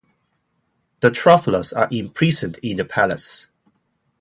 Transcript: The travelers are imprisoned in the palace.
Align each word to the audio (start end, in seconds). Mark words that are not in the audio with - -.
The 1.01 1.11
travelers 1.11 1.71
are 1.73 1.87
imprisoned 1.91 2.57
in 2.63 2.77
the 2.77 2.85
palace. 2.85 3.49